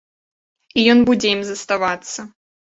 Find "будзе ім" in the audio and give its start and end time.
1.11-1.41